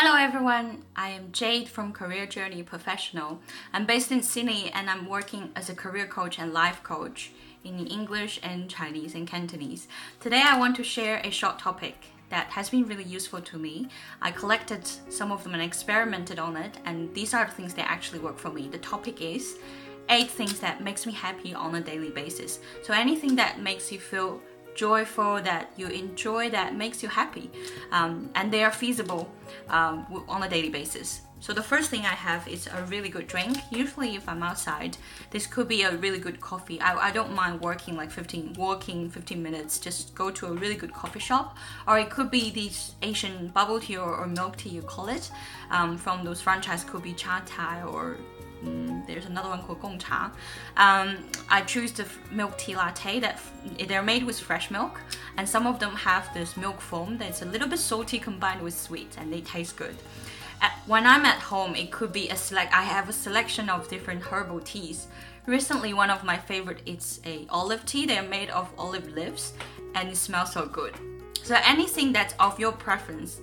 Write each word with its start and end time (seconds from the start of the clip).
Hello 0.00 0.14
everyone, 0.14 0.84
I 0.94 1.08
am 1.08 1.32
Jade 1.32 1.68
from 1.68 1.92
Career 1.92 2.24
Journey 2.24 2.62
Professional. 2.62 3.40
I'm 3.72 3.84
based 3.84 4.12
in 4.12 4.22
Sydney 4.22 4.70
and 4.72 4.88
I'm 4.88 5.08
working 5.08 5.50
as 5.56 5.68
a 5.68 5.74
career 5.74 6.06
coach 6.06 6.38
and 6.38 6.52
life 6.52 6.84
coach 6.84 7.32
in 7.64 7.84
English 7.88 8.38
and 8.44 8.70
Chinese 8.70 9.16
and 9.16 9.26
Cantonese. 9.26 9.88
Today 10.20 10.40
I 10.44 10.56
want 10.56 10.76
to 10.76 10.84
share 10.84 11.20
a 11.24 11.30
short 11.30 11.58
topic 11.58 11.96
that 12.30 12.46
has 12.50 12.70
been 12.70 12.86
really 12.86 13.02
useful 13.02 13.40
to 13.40 13.58
me. 13.58 13.88
I 14.22 14.30
collected 14.30 14.88
some 15.08 15.32
of 15.32 15.42
them 15.42 15.54
and 15.54 15.62
experimented 15.64 16.38
on 16.38 16.56
it 16.56 16.78
and 16.84 17.12
these 17.12 17.34
are 17.34 17.46
the 17.46 17.50
things 17.50 17.74
that 17.74 17.90
actually 17.90 18.20
work 18.20 18.38
for 18.38 18.50
me. 18.50 18.68
The 18.68 18.78
topic 18.78 19.20
is 19.20 19.56
eight 20.10 20.30
things 20.30 20.60
that 20.60 20.80
makes 20.80 21.06
me 21.06 21.12
happy 21.12 21.54
on 21.54 21.74
a 21.74 21.80
daily 21.80 22.10
basis. 22.10 22.60
So 22.84 22.94
anything 22.94 23.34
that 23.34 23.60
makes 23.60 23.90
you 23.90 23.98
feel 23.98 24.40
joyful, 24.78 25.42
that 25.42 25.70
you 25.76 25.88
enjoy, 25.88 26.48
that 26.50 26.76
makes 26.76 27.02
you 27.02 27.08
happy, 27.08 27.50
um, 27.90 28.30
and 28.36 28.52
they 28.52 28.62
are 28.62 28.70
feasible 28.70 29.28
um, 29.68 30.06
on 30.28 30.44
a 30.44 30.48
daily 30.48 30.70
basis. 30.70 31.22
So 31.40 31.52
the 31.52 31.62
first 31.62 31.90
thing 31.90 32.00
I 32.00 32.16
have 32.28 32.48
is 32.48 32.66
a 32.66 32.82
really 32.84 33.08
good 33.08 33.28
drink. 33.28 33.58
Usually, 33.70 34.16
if 34.16 34.28
I'm 34.28 34.42
outside, 34.42 34.96
this 35.30 35.46
could 35.46 35.68
be 35.68 35.82
a 35.82 35.96
really 35.96 36.18
good 36.18 36.40
coffee. 36.40 36.80
I, 36.80 37.08
I 37.08 37.10
don't 37.12 37.32
mind 37.32 37.60
working 37.60 37.96
like 37.96 38.10
15, 38.10 38.54
walking 38.58 39.08
15 39.08 39.40
minutes. 39.40 39.78
Just 39.78 40.14
go 40.16 40.30
to 40.32 40.46
a 40.46 40.52
really 40.52 40.74
good 40.74 40.92
coffee 40.92 41.20
shop, 41.20 41.56
or 41.86 41.98
it 41.98 42.10
could 42.10 42.30
be 42.30 42.50
this 42.50 42.94
Asian 43.02 43.48
bubble 43.48 43.78
tea 43.78 43.96
or, 43.96 44.16
or 44.16 44.26
milk 44.26 44.56
tea 44.56 44.70
you 44.70 44.82
call 44.82 45.08
it. 45.08 45.30
Um, 45.70 45.96
from 45.96 46.24
those 46.24 46.40
franchise 46.40 46.82
could 46.82 47.02
be 47.02 47.14
Chatime 47.14 47.92
or 47.92 48.16
Mm, 48.64 49.06
there's 49.06 49.26
another 49.26 49.48
one 49.48 49.62
called 49.62 49.80
Gong 49.80 49.98
Cha. 49.98 50.32
Um, 50.76 51.18
I 51.48 51.62
choose 51.62 51.92
the 51.92 52.06
milk 52.30 52.58
tea 52.58 52.74
latte 52.74 53.20
that 53.20 53.40
they're 53.86 54.02
made 54.02 54.24
with 54.24 54.38
fresh 54.38 54.70
milk, 54.70 55.00
and 55.36 55.48
some 55.48 55.66
of 55.66 55.78
them 55.78 55.94
have 55.94 56.32
this 56.34 56.56
milk 56.56 56.80
foam 56.80 57.18
that's 57.18 57.42
a 57.42 57.44
little 57.44 57.68
bit 57.68 57.78
salty 57.78 58.18
combined 58.18 58.62
with 58.62 58.76
sweet, 58.76 59.16
and 59.18 59.32
they 59.32 59.40
taste 59.40 59.76
good. 59.76 59.96
At, 60.60 60.72
when 60.86 61.06
I'm 61.06 61.24
at 61.24 61.38
home, 61.38 61.76
it 61.76 61.92
could 61.92 62.12
be 62.12 62.28
a 62.30 62.36
select. 62.36 62.74
I 62.74 62.82
have 62.82 63.08
a 63.08 63.12
selection 63.12 63.70
of 63.70 63.88
different 63.88 64.22
herbal 64.22 64.60
teas. 64.60 65.06
Recently, 65.46 65.94
one 65.94 66.10
of 66.10 66.24
my 66.24 66.36
favorite 66.36 66.82
is 66.84 67.20
a 67.24 67.46
olive 67.48 67.86
tea. 67.86 68.06
They're 68.06 68.22
made 68.22 68.50
of 68.50 68.68
olive 68.76 69.08
leaves, 69.12 69.52
and 69.94 70.08
it 70.08 70.16
smells 70.16 70.52
so 70.52 70.66
good. 70.66 70.94
So 71.44 71.56
anything 71.64 72.12
that's 72.12 72.34
of 72.40 72.58
your 72.58 72.72
preference, 72.72 73.40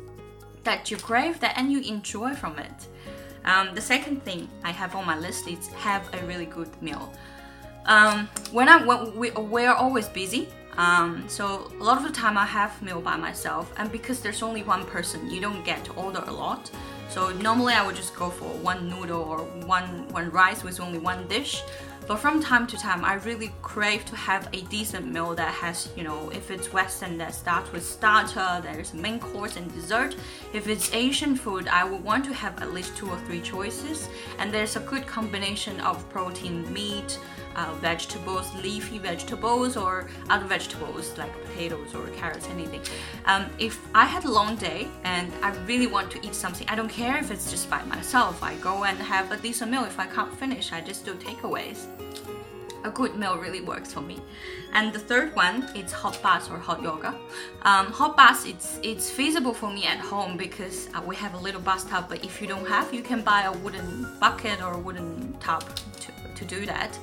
that 0.64 0.92
you 0.92 0.98
crave, 0.98 1.40
that 1.40 1.58
and 1.58 1.72
you 1.72 1.80
enjoy 1.80 2.34
from 2.34 2.60
it 2.60 2.88
um, 3.46 3.74
the 3.74 3.82
second 3.82 4.24
thing 4.24 4.50
I 4.64 4.72
have 4.72 4.96
on 4.96 5.06
my 5.06 5.18
list 5.18 5.48
is 5.48 5.68
have 5.74 6.04
a 6.14 6.26
really 6.26 6.46
good 6.46 6.70
meal. 6.82 7.14
Um, 7.86 8.28
when 8.52 8.68
I 8.68 8.84
when 8.84 9.16
we 9.16 9.32
we're 9.32 9.74
always 9.74 10.08
busy, 10.10 10.50
um, 10.78 11.24
so 11.28 11.72
a 11.80 11.84
lot 11.84 11.98
of 11.98 12.04
the 12.04 12.12
time 12.12 12.38
I 12.38 12.46
have 12.46 12.82
meal 12.82 13.00
by 13.00 13.16
myself, 13.16 13.72
and 13.78 13.92
because 13.92 14.22
there's 14.22 14.42
only 14.42 14.64
one 14.64 14.86
person, 14.86 15.30
you 15.30 15.40
don't 15.40 15.64
get 15.64 15.86
to 15.86 15.94
order 15.94 16.24
a 16.26 16.32
lot. 16.32 16.72
So 17.10 17.32
normally 17.34 17.74
I 17.74 17.86
would 17.86 17.96
just 17.96 18.16
go 18.16 18.30
for 18.30 18.46
one 18.46 18.90
noodle 18.90 19.22
or 19.22 19.40
one 19.68 20.08
one 20.10 20.32
rice 20.32 20.64
with 20.64 20.80
only 20.80 20.98
one 20.98 21.28
dish. 21.28 21.64
But 22.08 22.20
from 22.20 22.40
time 22.40 22.68
to 22.68 22.78
time, 22.78 23.04
I 23.04 23.16
really 23.16 23.52
crave 23.64 24.06
to 24.06 24.16
have 24.16 24.48
a 24.54 24.62
decent 24.64 25.12
meal 25.12 25.34
that 25.34 25.52
has, 25.56 25.90
you 25.96 26.04
know, 26.04 26.30
if 26.30 26.52
it's 26.52 26.72
Western, 26.72 27.18
that 27.18 27.34
starts 27.34 27.72
with 27.72 27.84
starter, 27.84 28.62
there's 28.62 28.94
main 28.94 29.20
course 29.20 29.56
and 29.56 29.74
dessert. 29.74 30.16
If 30.54 30.68
it's 30.68 30.94
Asian 30.94 31.36
food, 31.36 31.68
I 31.68 31.84
would 31.84 32.04
want 32.04 32.24
to 32.26 32.34
have 32.34 32.62
at 32.62 32.74
least 32.74 32.96
two 32.96 33.10
or 33.10 33.18
three 33.22 33.42
choices. 33.42 34.08
And 34.38 34.54
there's 34.54 34.76
a 34.76 34.82
good 34.82 35.08
combination 35.08 35.80
of 35.80 36.08
protein, 36.10 36.72
meat, 36.72 37.20
uh, 37.56 37.74
vegetables, 37.82 38.54
leafy 38.56 39.00
vegetables, 39.00 39.76
or 39.76 40.08
other 40.30 40.46
vegetables 40.46 41.18
like 41.18 41.32
potatoes 41.46 41.96
or 41.96 42.06
carrots, 42.10 42.48
anything. 42.50 42.82
Um, 43.26 43.46
if 43.58 43.80
I 43.96 44.06
had 44.06 44.26
a 44.26 44.32
long 44.32 44.58
day 44.58 44.88
and 45.04 45.34
I 45.42 45.56
really 45.66 45.88
want 45.88 46.12
to 46.12 46.26
eat 46.26 46.36
something, 46.36 46.68
I 46.70 46.76
don't 46.76 46.90
care 46.90 47.18
if 47.18 47.32
it's 47.32 47.50
just 47.50 47.70
by 47.70 47.82
myself. 47.86 48.44
I 48.44 48.56
go 48.56 48.84
and 48.84 48.98
have 49.00 49.32
a 49.32 49.38
decent 49.38 49.72
meal. 49.72 49.86
If 49.86 50.00
I 50.00 50.06
can't 50.06 50.34
finish, 50.38 50.72
I 50.72 50.82
just 50.82 51.06
do 51.06 51.16
takeaways. 51.16 51.88
A 52.84 52.92
good 52.92 53.16
meal 53.16 53.38
really 53.38 53.62
works 53.62 53.92
for 53.92 54.02
me. 54.02 54.20
And 54.74 54.94
the 54.94 55.00
third 55.00 55.36
one 55.36 55.68
is 55.76 55.92
hot 55.92 56.22
bath 56.22 56.52
or 56.52 56.60
hot 56.60 56.84
yoga. 56.84 57.16
Um, 57.64 57.88
hot 57.88 58.16
bath 58.16 58.46
it's 58.46 58.80
it's 58.84 59.10
feasible 59.10 59.54
for 59.54 59.72
me 59.72 59.86
at 59.86 60.00
home 60.00 60.38
because 60.38 60.90
uh, 60.94 61.02
we 61.02 61.16
have 61.16 61.34
a 61.34 61.40
little 61.40 61.62
bathtub. 61.62 62.06
But 62.08 62.24
if 62.24 62.40
you 62.42 62.48
don't 62.48 62.68
have, 62.68 62.94
you 62.94 63.02
can 63.02 63.22
buy 63.22 63.44
a 63.44 63.52
wooden 63.52 64.08
bucket 64.20 64.62
or 64.62 64.74
a 64.74 64.78
wooden 64.80 65.36
tub 65.40 65.64
to, 66.02 66.12
to 66.36 66.46
do 66.46 66.66
that. 66.68 67.00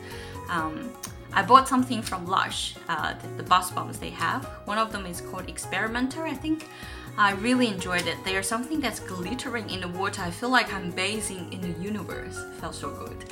Um, 0.49 0.93
I 1.35 1.43
bought 1.43 1.67
something 1.67 2.03
from 2.03 2.27
Lush, 2.27 2.77
uh, 2.89 3.15
the, 3.15 3.29
the 3.39 3.43
bath 3.43 3.75
bombs 3.75 3.99
they 3.99 4.11
have. 4.11 4.45
One 4.67 4.77
of 4.77 4.93
them 4.93 5.07
is 5.07 5.23
called 5.23 5.49
Experimenter, 5.49 6.25
I 6.25 6.35
think. 6.35 6.69
I 7.19 7.33
really 7.33 7.69
enjoyed 7.69 8.07
it. 8.07 8.17
There's 8.25 8.47
something 8.47 8.81
that's 8.81 8.99
glittering 9.01 9.69
in 9.69 9.83
the 9.83 9.89
water. 9.89 10.23
I 10.23 10.31
feel 10.31 10.49
like 10.49 10.73
I'm 10.73 10.91
bathing 10.91 11.53
in 11.53 11.61
the 11.61 11.79
universe. 11.81 12.39
It 12.39 12.55
felt 12.55 12.75
so 12.75 12.91
good. 12.91 13.25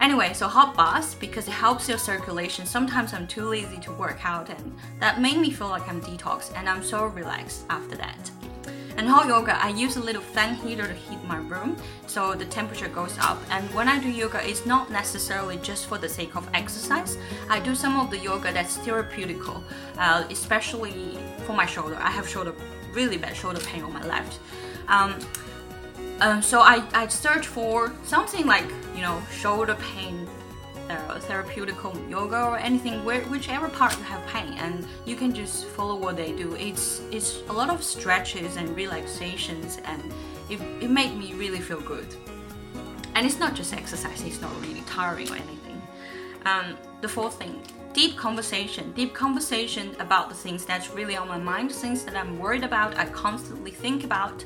Anyway, 0.00 0.32
so 0.32 0.48
hot 0.48 0.74
bath 0.74 1.20
because 1.20 1.46
it 1.46 1.52
helps 1.52 1.86
your 1.86 1.98
circulation. 1.98 2.64
Sometimes 2.64 3.12
I'm 3.12 3.26
too 3.26 3.44
lazy 3.44 3.78
to 3.80 3.92
work 3.92 4.24
out, 4.24 4.48
and 4.48 4.74
that 5.00 5.20
made 5.20 5.36
me 5.36 5.50
feel 5.50 5.68
like 5.68 5.86
I'm 5.86 6.00
detox, 6.00 6.50
and 6.56 6.66
I'm 6.66 6.82
so 6.82 7.06
relaxed 7.06 7.66
after 7.68 7.94
that. 7.96 8.30
And 8.96 9.06
hot 9.06 9.26
yoga, 9.26 9.62
I 9.62 9.68
use 9.68 9.96
a 9.96 10.00
little 10.00 10.22
fan 10.22 10.54
heater 10.54 10.86
to 10.86 10.94
heat 10.94 11.22
my 11.24 11.36
room 11.36 11.76
so 12.06 12.34
the 12.34 12.46
temperature 12.46 12.88
goes 12.88 13.18
up. 13.18 13.38
And 13.50 13.68
when 13.74 13.88
I 13.88 13.98
do 13.98 14.08
yoga, 14.08 14.40
it's 14.48 14.64
not 14.64 14.90
necessarily 14.90 15.58
just 15.58 15.86
for 15.86 15.98
the 15.98 16.08
sake 16.08 16.34
of 16.34 16.48
exercise. 16.54 17.18
I 17.50 17.60
do 17.60 17.74
some 17.74 18.00
of 18.00 18.10
the 18.10 18.16
yoga 18.16 18.54
that's 18.54 18.78
therapeutical, 18.78 19.62
uh, 19.98 20.24
especially 20.30 21.18
for 21.44 21.52
my 21.52 21.66
shoulder. 21.66 21.96
I 22.00 22.10
have 22.10 22.26
shoulder 22.26 22.54
really 22.96 23.18
bad 23.18 23.36
shoulder 23.36 23.60
pain 23.60 23.82
on 23.84 23.92
my 23.92 24.04
left. 24.04 24.40
Um, 24.88 25.14
um, 26.20 26.42
so 26.42 26.60
I, 26.60 26.82
I 26.94 27.06
search 27.08 27.46
for 27.46 27.92
something 28.02 28.46
like 28.46 28.66
you 28.94 29.02
know 29.02 29.22
shoulder 29.30 29.76
pain 29.92 30.26
uh, 30.88 31.20
yoga 32.08 32.44
or 32.44 32.58
anything 32.58 33.04
where 33.04 33.20
whichever 33.22 33.68
part 33.68 33.96
you 33.98 34.04
have 34.04 34.24
pain. 34.26 34.54
And 34.54 34.86
you 35.04 35.16
can 35.16 35.34
just 35.34 35.66
follow 35.66 35.96
what 35.96 36.16
they 36.16 36.32
do. 36.32 36.54
It's 36.54 37.02
it's 37.10 37.42
a 37.48 37.52
lot 37.52 37.70
of 37.70 37.82
stretches 37.82 38.56
and 38.56 38.74
relaxations 38.76 39.78
and 39.84 40.02
it, 40.48 40.60
it 40.80 40.90
made 40.90 41.16
me 41.16 41.34
really 41.34 41.60
feel 41.60 41.80
good. 41.80 42.06
And 43.14 43.26
it's 43.26 43.38
not 43.38 43.54
just 43.54 43.72
exercise 43.72 44.22
it's 44.22 44.40
not 44.40 44.52
really 44.60 44.82
tiring 44.82 45.28
or 45.30 45.36
anything. 45.36 45.82
Um, 46.44 46.76
the 47.00 47.08
fourth 47.08 47.38
thing 47.38 47.60
deep 47.96 48.14
conversation 48.14 48.92
deep 48.92 49.14
conversation 49.14 49.96
about 50.00 50.28
the 50.28 50.34
things 50.34 50.66
that's 50.66 50.90
really 50.90 51.16
on 51.16 51.26
my 51.26 51.38
mind 51.38 51.72
things 51.72 52.04
that 52.04 52.14
i'm 52.14 52.38
worried 52.38 52.62
about 52.62 52.94
i 52.98 53.06
constantly 53.06 53.70
think 53.70 54.04
about 54.04 54.44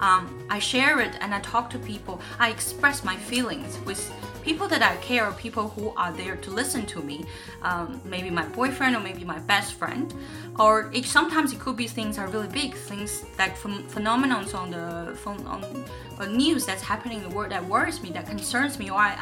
um, 0.00 0.46
i 0.50 0.58
share 0.58 1.00
it 1.00 1.14
and 1.22 1.34
i 1.34 1.40
talk 1.40 1.70
to 1.70 1.78
people 1.78 2.20
i 2.38 2.50
express 2.50 3.02
my 3.02 3.16
feelings 3.16 3.78
with 3.86 4.12
people 4.42 4.66
that 4.66 4.82
I 4.82 4.96
care 4.96 5.28
or 5.28 5.32
people 5.32 5.68
who 5.68 5.92
are 5.98 6.12
there 6.12 6.36
to 6.36 6.50
listen 6.50 6.86
to 6.86 7.02
me. 7.02 7.26
Um, 7.60 8.00
maybe 8.06 8.30
my 8.30 8.46
boyfriend 8.46 8.96
or 8.96 9.00
maybe 9.00 9.22
my 9.22 9.38
best 9.40 9.74
friend. 9.74 10.14
Or 10.58 10.90
it, 10.94 11.04
sometimes 11.04 11.52
it 11.52 11.60
could 11.60 11.76
be 11.76 11.86
things 11.86 12.16
are 12.16 12.26
really 12.28 12.48
big, 12.48 12.74
things 12.74 13.22
like 13.38 13.54
ph- 13.62 13.84
phenomenons 13.88 14.54
on 14.54 14.70
the 14.70 15.14
on, 15.26 15.84
on 16.18 16.36
news 16.36 16.64
that's 16.64 16.82
happening 16.82 17.18
in 17.18 17.28
the 17.28 17.34
world 17.36 17.52
that 17.52 17.62
worries 17.66 18.02
me, 18.02 18.08
that 18.12 18.26
concerns 18.26 18.78
me, 18.78 18.90
or 18.90 18.98
I, 18.98 19.12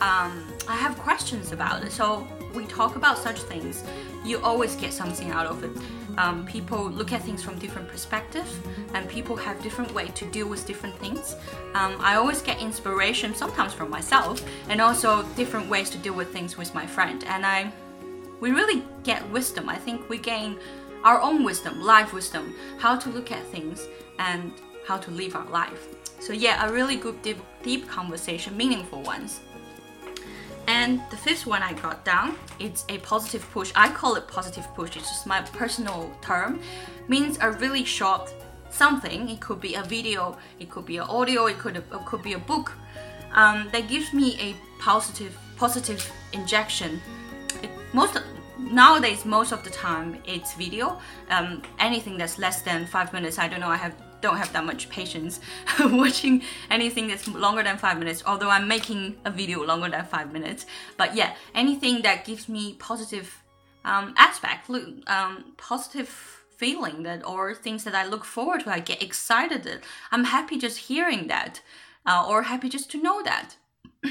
um, 0.00 0.46
I 0.68 0.76
have 0.76 0.96
questions 0.98 1.50
about 1.50 1.82
it. 1.84 1.90
So 1.90 2.26
we 2.54 2.64
talk 2.66 2.96
about 2.96 3.18
such 3.18 3.40
things. 3.42 3.84
You 4.24 4.40
always 4.40 4.76
get 4.76 4.92
something 4.92 5.30
out 5.30 5.46
of 5.46 5.64
it. 5.64 5.70
Um, 6.18 6.44
people 6.46 6.90
look 6.90 7.12
at 7.12 7.22
things 7.22 7.42
from 7.42 7.58
different 7.58 7.88
perspectives 7.88 8.58
and 8.94 9.08
people 9.08 9.34
have 9.36 9.62
different 9.62 9.92
way 9.94 10.08
to 10.08 10.24
deal 10.26 10.46
with 10.46 10.66
different 10.66 10.96
things. 10.98 11.36
Um, 11.74 11.96
i 12.00 12.16
always 12.16 12.42
get 12.42 12.60
inspiration 12.60 13.34
sometimes 13.34 13.72
from 13.72 13.88
myself 13.88 14.44
and 14.68 14.80
also 14.80 15.22
different 15.36 15.68
ways 15.68 15.88
to 15.90 15.98
deal 15.98 16.14
with 16.14 16.30
things 16.32 16.58
with 16.58 16.74
my 16.74 16.86
friend. 16.86 17.24
And 17.24 17.46
i 17.46 17.72
we 18.40 18.50
really 18.50 18.82
get 19.04 19.28
wisdom. 19.30 19.68
I 19.68 19.76
think 19.76 20.08
we 20.08 20.18
gain 20.18 20.58
our 21.04 21.20
own 21.20 21.44
wisdom 21.44 21.80
life 21.80 22.12
wisdom 22.12 22.54
how 22.78 22.96
to 22.96 23.08
look 23.08 23.30
at 23.32 23.44
things 23.46 23.88
and 24.18 24.52
how 24.86 24.98
to 24.98 25.10
live 25.12 25.34
our 25.34 25.48
life. 25.48 25.88
So 26.20 26.32
yeah 26.32 26.66
a 26.66 26.72
really 26.72 26.96
good 26.96 27.22
deep, 27.22 27.38
deep 27.62 27.88
conversation 27.88 28.56
meaningful 28.56 29.02
ones 29.02 29.40
and 30.82 31.00
the 31.10 31.16
fifth 31.16 31.46
one 31.46 31.62
I 31.62 31.74
got 31.74 32.04
down, 32.04 32.34
it's 32.58 32.84
a 32.88 32.98
positive 32.98 33.48
push. 33.52 33.70
I 33.76 33.88
call 33.88 34.16
it 34.16 34.26
positive 34.26 34.66
push. 34.74 34.96
It's 34.96 35.08
just 35.08 35.26
my 35.28 35.40
personal 35.60 36.10
term. 36.20 36.60
Means 37.06 37.38
a 37.40 37.52
really 37.52 37.84
short 37.84 38.34
something. 38.70 39.28
It 39.28 39.40
could 39.40 39.60
be 39.60 39.74
a 39.76 39.82
video, 39.82 40.36
it 40.58 40.70
could 40.70 40.86
be 40.86 40.96
an 40.96 41.04
audio, 41.18 41.46
it 41.46 41.58
could 41.58 41.76
it 41.76 42.04
could 42.06 42.22
be 42.22 42.32
a 42.32 42.38
book. 42.52 42.72
Um, 43.32 43.68
that 43.72 43.88
gives 43.88 44.12
me 44.12 44.28
a 44.40 44.56
positive 44.82 45.34
positive 45.56 46.02
injection. 46.32 47.00
It, 47.62 47.70
most 47.92 48.20
nowadays, 48.62 49.24
most 49.24 49.52
of 49.52 49.64
the 49.64 49.70
time, 49.70 50.18
it's 50.26 50.54
video. 50.54 50.98
Um, 51.30 51.62
anything 51.78 52.16
that's 52.16 52.38
less 52.38 52.62
than 52.62 52.86
five 52.86 53.12
minutes, 53.12 53.38
I 53.38 53.48
don't 53.48 53.60
know. 53.60 53.68
I 53.68 53.76
have 53.76 53.94
don't 54.20 54.36
have 54.36 54.52
that 54.52 54.64
much 54.64 54.88
patience 54.88 55.40
watching 55.80 56.42
anything 56.70 57.08
that's 57.08 57.26
longer 57.28 57.62
than 57.62 57.76
five 57.76 57.98
minutes. 57.98 58.22
Although 58.24 58.50
I'm 58.50 58.68
making 58.68 59.16
a 59.24 59.30
video 59.30 59.64
longer 59.64 59.90
than 59.90 60.04
five 60.04 60.32
minutes, 60.32 60.64
but 60.96 61.16
yeah, 61.16 61.34
anything 61.54 62.02
that 62.02 62.24
gives 62.24 62.48
me 62.48 62.74
positive 62.74 63.42
um, 63.84 64.14
aspect, 64.16 64.70
um, 65.08 65.52
positive 65.56 66.08
feeling 66.56 67.02
that 67.02 67.26
or 67.26 67.54
things 67.54 67.82
that 67.84 67.94
I 67.94 68.06
look 68.06 68.24
forward 68.24 68.60
to, 68.60 68.70
I 68.70 68.78
get 68.78 69.02
excited. 69.02 69.64
That 69.64 69.82
I'm 70.12 70.24
happy 70.24 70.56
just 70.56 70.78
hearing 70.78 71.26
that, 71.26 71.60
uh, 72.06 72.24
or 72.28 72.42
happy 72.44 72.68
just 72.68 72.90
to 72.92 73.02
know 73.02 73.22
that. 73.24 73.56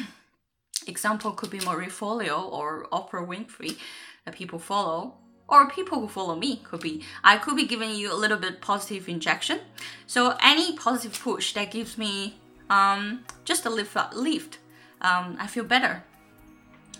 Example 0.87 1.31
could 1.31 1.51
be 1.51 1.59
Marie 1.61 1.87
Forleo 1.87 2.51
or 2.51 2.87
Oprah 2.91 3.25
Winfrey 3.25 3.77
that 4.25 4.35
people 4.35 4.59
follow, 4.59 5.15
or 5.47 5.69
people 5.69 5.99
who 5.99 6.07
follow 6.07 6.35
me 6.35 6.57
could 6.57 6.79
be. 6.79 7.03
I 7.23 7.37
could 7.37 7.55
be 7.55 7.65
giving 7.65 7.95
you 7.95 8.13
a 8.13 8.15
little 8.15 8.37
bit 8.37 8.61
positive 8.61 9.09
injection. 9.09 9.59
So 10.07 10.37
any 10.41 10.75
positive 10.75 11.19
push 11.19 11.53
that 11.53 11.71
gives 11.71 11.97
me 11.97 12.39
um, 12.69 13.25
just 13.43 13.65
a 13.65 13.69
lift, 13.69 13.97
lift 14.15 14.59
um, 15.01 15.35
I 15.39 15.47
feel 15.47 15.63
better. 15.63 16.03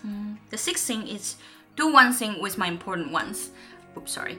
Mm. 0.06 0.36
The 0.50 0.58
sixth 0.58 0.86
thing 0.86 1.06
is 1.06 1.36
do 1.76 1.92
one 1.92 2.12
thing 2.12 2.42
with 2.42 2.58
my 2.58 2.66
important 2.66 3.12
ones. 3.12 3.50
Oops, 3.96 4.10
sorry. 4.10 4.38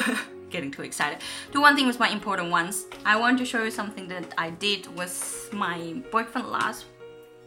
Getting 0.50 0.70
too 0.70 0.82
excited. 0.82 1.18
Do 1.52 1.60
one 1.60 1.76
thing 1.76 1.86
with 1.86 1.98
my 1.98 2.08
important 2.08 2.50
ones. 2.50 2.84
I 3.04 3.16
want 3.16 3.38
to 3.38 3.44
show 3.44 3.64
you 3.64 3.70
something 3.70 4.08
that 4.08 4.34
I 4.36 4.50
did 4.50 4.86
with 4.96 5.48
my 5.52 6.02
boyfriend 6.10 6.50
last 6.50 6.84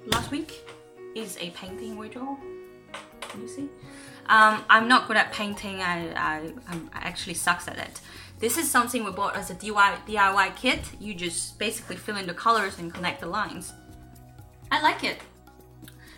last 0.05 0.31
week. 0.31 0.65
Is 1.15 1.37
a 1.39 1.49
painting 1.51 1.97
ritual. 1.97 2.37
Can 3.21 3.41
you 3.41 3.47
see? 3.47 3.69
Um, 4.29 4.63
I'm 4.69 4.87
not 4.87 5.07
good 5.07 5.17
at 5.17 5.31
painting. 5.31 5.81
I, 5.81 6.11
I, 6.13 6.51
I 6.69 6.79
actually 6.93 7.35
sucks 7.35 7.67
at 7.67 7.77
it. 7.77 8.01
This 8.39 8.57
is 8.57 8.69
something 8.69 9.03
we 9.03 9.11
bought 9.11 9.35
as 9.35 9.49
a 9.49 9.55
DIY, 9.55 10.05
DIY 10.07 10.55
kit. 10.55 10.81
You 10.99 11.13
just 11.13 11.57
basically 11.57 11.95
fill 11.95 12.17
in 12.17 12.27
the 12.27 12.33
colors 12.33 12.77
and 12.77 12.93
connect 12.93 13.21
the 13.21 13.27
lines. 13.27 13.73
I 14.69 14.81
like 14.81 15.03
it 15.03 15.19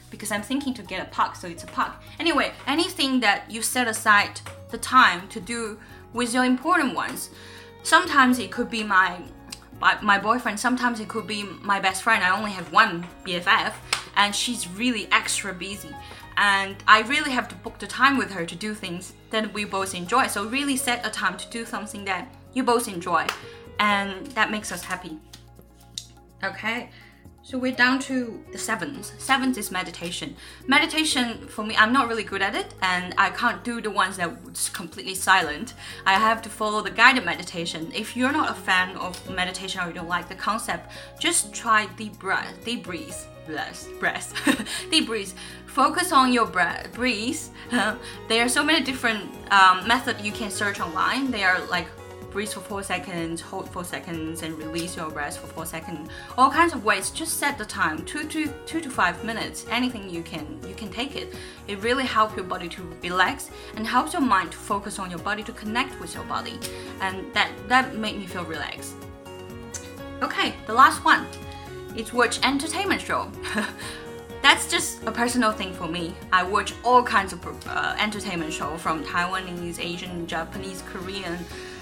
because 0.10 0.32
I'm 0.32 0.42
thinking 0.42 0.74
to 0.74 0.82
get 0.82 1.02
a 1.02 1.10
puck, 1.12 1.36
so 1.36 1.48
it's 1.48 1.64
a 1.64 1.68
puck. 1.68 2.04
Anyway, 2.20 2.52
anything 2.66 3.20
that 3.20 3.50
you 3.50 3.62
set 3.62 3.88
aside 3.88 4.42
the 4.70 4.78
time 4.78 5.28
to 5.30 5.40
do 5.40 5.80
with 6.14 6.34
your 6.34 6.46
important 6.46 6.96
ones. 6.96 7.30
Sometimes 7.84 8.40
it 8.40 8.52
could 8.52 8.70
be 8.70 8.84
my 8.84 9.22
my 10.02 10.20
boyfriend, 10.20 10.60
sometimes 10.60 11.00
it 11.00 11.08
could 11.08 11.26
be 11.26 11.44
my 11.44 11.80
best 11.80 12.04
friend. 12.04 12.22
I 12.22 12.38
only 12.38 12.52
have 12.52 12.74
one 12.74 13.08
BFF 13.24 13.74
and 14.20 14.36
she's 14.36 14.68
really 14.68 15.08
extra 15.12 15.54
busy. 15.54 15.96
And 16.38 16.76
I 16.88 17.02
really 17.02 17.32
have 17.32 17.48
to 17.48 17.56
book 17.56 17.80
the 17.80 17.88
time 17.88 18.18
with 18.18 18.32
her 18.32 18.46
to 18.46 18.56
do 18.56 18.74
things 18.74 19.14
that 19.32 19.54
we 19.54 19.64
both 19.64 19.96
enjoy. 19.96 20.28
So 20.28 20.46
really 20.46 20.76
set 20.76 21.06
a 21.08 21.10
time 21.10 21.38
to 21.38 21.50
do 21.50 21.66
something 21.66 22.04
that 22.06 22.28
you 22.54 22.64
both 22.64 22.88
enjoy 22.88 23.26
and 23.80 24.28
that 24.28 24.52
makes 24.52 24.72
us 24.72 24.84
happy. 24.84 25.18
Okay. 26.44 26.90
So 27.42 27.58
we're 27.58 27.72
down 27.72 28.00
to 28.02 28.44
the 28.52 28.58
seventh. 28.58 29.20
Seventh 29.20 29.58
is 29.58 29.72
meditation. 29.72 30.36
Meditation 30.68 31.48
for 31.48 31.64
me, 31.64 31.76
I'm 31.78 31.94
not 31.94 32.08
really 32.08 32.24
good 32.24 32.44
at 32.44 32.54
it, 32.54 32.76
and 32.84 33.16
I 33.18 33.32
can't 33.32 33.64
do 33.64 33.82
the 33.82 33.90
ones 33.90 34.18
that 34.18 34.46
that's 34.46 34.70
completely 34.70 35.16
silent. 35.16 35.74
I 36.06 36.14
have 36.14 36.44
to 36.44 36.50
follow 36.50 36.84
the 36.84 36.92
guided 36.92 37.26
meditation. 37.26 37.92
If 37.96 38.16
you're 38.16 38.32
not 38.32 38.52
a 38.52 38.54
fan 38.54 38.96
of 38.98 39.14
meditation 39.32 39.82
or 39.82 39.88
you 39.88 39.94
don't 39.94 40.10
like 40.10 40.30
the 40.30 40.36
concept, 40.36 40.92
just 41.18 41.52
try 41.52 41.88
deep 41.98 42.20
breath, 42.20 42.54
deep 42.64 42.84
breathe, 42.84 43.16
breath, 43.50 43.90
breath. 44.00 45.34
Focus 45.66 46.12
on 46.12 46.34
your 46.34 46.46
breath, 46.46 46.92
breathe. 46.94 47.40
there 48.28 48.46
are 48.46 48.50
so 48.50 48.64
many 48.64 48.84
different 48.84 49.24
um, 49.52 49.88
methods 49.88 50.24
you 50.24 50.32
can 50.32 50.50
search 50.52 50.80
online. 50.80 51.32
They 51.32 51.44
are 51.44 51.60
like 51.68 51.88
breathe 52.32 52.50
for 52.50 52.60
four 52.60 52.84
seconds, 52.84 53.42
hold 53.42 53.70
four 53.70 53.84
seconds, 53.84 54.44
and 54.44 54.58
release 54.58 54.96
your 54.96 55.10
breath 55.10 55.38
for 55.38 55.48
four 55.48 55.66
seconds. 55.66 56.10
All 56.38 56.52
kinds 56.52 56.74
of 56.74 56.84
ways. 56.84 57.10
Just 57.10 57.38
set 57.38 57.58
the 57.58 57.66
time, 57.66 58.06
two 58.06 58.28
to 58.28 58.48
two 58.66 58.82
to 58.82 58.90
five 58.90 59.24
minutes. 59.24 59.66
Anything 59.70 60.10
you 60.10 60.22
can 60.22 60.60
you 60.68 60.76
can 60.76 60.90
take 60.90 61.16
it. 61.16 61.34
It 61.68 61.82
really 61.82 62.06
helps 62.06 62.36
your 62.36 62.46
body 62.46 62.70
to 62.70 62.82
relax 63.04 63.50
and 63.76 63.86
helps 63.88 64.14
your 64.14 64.22
mind 64.22 64.52
to 64.52 64.58
focus 64.58 65.00
on 65.00 65.10
your 65.10 65.20
body 65.20 65.44
to 65.44 65.52
connect 65.54 66.00
with 66.00 66.14
your 66.14 66.26
body, 66.26 66.60
and 67.02 67.34
that 67.34 67.52
that 67.68 67.96
made 67.96 68.18
me 68.18 68.26
feel 68.26 68.46
relaxed. 68.46 68.96
Okay, 70.22 70.54
the 70.68 70.74
last 70.74 71.06
one. 71.06 71.26
It's 72.00 72.14
watch 72.14 72.40
entertainment 72.44 73.02
show. 73.02 73.30
that's 74.42 74.72
just 74.72 75.04
a 75.04 75.12
personal 75.12 75.52
thing 75.52 75.74
for 75.74 75.86
me. 75.86 76.14
I 76.32 76.44
watch 76.44 76.74
all 76.86 77.04
kinds 77.04 77.34
of 77.34 77.46
uh, 77.68 77.94
entertainment 78.00 78.54
show 78.54 78.78
from 78.78 79.04
Taiwanese, 79.04 79.84
Asian, 79.84 80.26
Japanese, 80.26 80.82
Korean, 80.84 81.38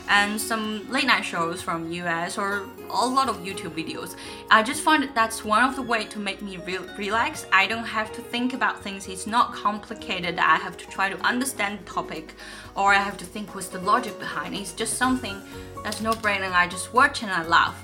and 0.10 0.42
some 0.42 0.90
late 0.92 1.06
night 1.06 1.24
shows 1.24 1.62
from 1.62 1.92
US 1.92 2.40
or 2.40 2.66
a 2.90 3.06
lot 3.06 3.30
of 3.30 3.44
YouTube 3.44 3.76
videos. 3.76 4.16
I 4.50 4.64
just 4.64 4.82
find 4.82 5.04
that 5.04 5.14
that's 5.14 5.46
one 5.46 5.64
of 5.64 5.76
the 5.76 5.84
way 5.84 6.06
to 6.06 6.18
make 6.18 6.42
me 6.42 6.58
re 6.66 6.80
relax. 6.98 7.46
I 7.54 7.68
don't 7.68 7.86
have 7.86 8.12
to 8.14 8.22
think 8.22 8.56
about 8.56 8.82
things. 8.82 9.08
It's 9.08 9.28
not 9.28 9.54
complicated. 9.54 10.40
I 10.40 10.56
have 10.56 10.78
to 10.78 10.88
try 10.88 11.10
to 11.10 11.20
understand 11.24 11.78
the 11.78 11.84
topic 11.84 12.34
or 12.76 12.92
I 12.92 12.98
have 12.98 13.18
to 13.18 13.26
think 13.26 13.54
what's 13.54 13.68
the 13.68 13.82
logic 13.82 14.18
behind 14.18 14.56
it. 14.56 14.62
It's 14.62 14.74
just 14.74 14.96
something 14.96 15.40
that's 15.84 16.02
no 16.02 16.14
brain 16.14 16.42
and 16.42 16.56
I 16.56 16.68
just 16.68 16.92
watch 16.92 17.22
and 17.22 17.32
I 17.32 17.46
laugh. 17.46 17.80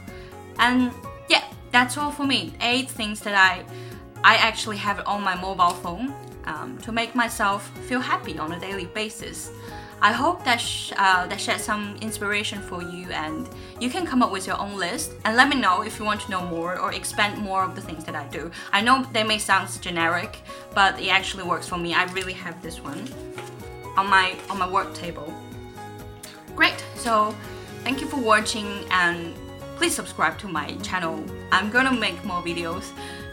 And 0.57 0.91
that's 1.73 1.97
all 1.97 2.11
for 2.11 2.25
me. 2.25 2.53
Eight 2.61 2.89
things 2.89 3.19
that 3.21 3.35
I 3.35 3.65
I 4.23 4.35
actually 4.35 4.77
have 4.77 5.03
on 5.05 5.21
my 5.21 5.35
mobile 5.35 5.75
phone 5.83 6.13
um, 6.45 6.77
to 6.77 6.93
make 6.93 7.13
myself 7.15 7.67
feel 7.89 7.99
happy 7.99 8.37
on 8.37 8.53
a 8.53 8.59
daily 8.59 8.85
basis. 8.85 9.51
I 10.01 10.11
hope 10.11 10.43
that 10.45 10.59
sh 10.61 10.93
uh, 10.97 11.27
that 11.27 11.39
shed 11.39 11.59
some 11.59 11.97
inspiration 12.01 12.59
for 12.61 12.81
you, 12.81 13.09
and 13.11 13.49
you 13.79 13.89
can 13.89 14.05
come 14.05 14.21
up 14.21 14.31
with 14.31 14.45
your 14.47 14.59
own 14.59 14.77
list 14.77 15.11
and 15.25 15.35
let 15.35 15.47
me 15.49 15.55
know 15.55 15.81
if 15.81 15.97
you 15.97 16.05
want 16.05 16.21
to 16.21 16.29
know 16.31 16.43
more 16.57 16.79
or 16.79 16.93
expand 16.93 17.41
more 17.41 17.63
of 17.63 17.73
the 17.75 17.81
things 17.81 18.03
that 18.05 18.15
I 18.15 18.27
do. 18.27 18.51
I 18.71 18.81
know 18.81 19.05
they 19.11 19.23
may 19.23 19.39
sound 19.39 19.67
generic, 19.81 20.31
but 20.75 20.99
it 20.99 21.09
actually 21.09 21.43
works 21.43 21.67
for 21.67 21.77
me. 21.77 21.93
I 21.93 22.03
really 22.11 22.33
have 22.33 22.61
this 22.61 22.77
one 22.81 23.01
on 23.97 24.09
my 24.09 24.35
on 24.49 24.57
my 24.59 24.69
work 24.69 24.93
table. 24.93 25.33
Great. 26.55 26.79
So 26.95 27.33
thank 27.83 27.99
you 28.01 28.07
for 28.07 28.19
watching 28.19 28.85
and 28.91 29.33
please 29.83 29.93
subscribe 29.93 30.37
to 30.37 30.47
my 30.47 30.71
channel. 30.75 31.21
I'm 31.51 31.69
gonna 31.69 31.91
make 31.91 32.23
more 32.23 32.41
videos 32.41 32.91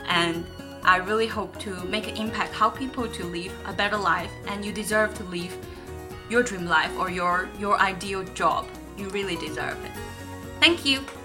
and 0.09 0.45
I 0.83 0.97
really 0.97 1.29
hope 1.29 1.57
to 1.61 1.73
make 1.85 2.09
an 2.09 2.17
impact 2.17 2.53
how 2.55 2.71
people 2.71 3.07
to 3.07 3.25
live 3.25 3.53
a 3.67 3.73
better 3.73 3.97
life 3.97 4.33
and 4.49 4.65
you 4.65 4.73
deserve 4.73 5.15
to 5.19 5.23
live 5.31 5.57
your 6.29 6.43
dream 6.43 6.67
life 6.67 6.91
or 6.99 7.09
your 7.09 7.49
your 7.61 7.79
ideal 7.79 8.25
job. 8.35 8.67
You 8.99 9.11
really 9.11 9.37
deserve 9.37 9.79
it. 9.85 9.93
Thank 10.59 10.85
you. 10.85 11.20